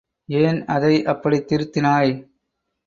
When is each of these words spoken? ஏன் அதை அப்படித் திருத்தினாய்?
ஏன் 0.29 0.65
அதை 0.65 1.05
அப்படித் 1.05 1.47
திருத்தினாய்? 1.47 2.13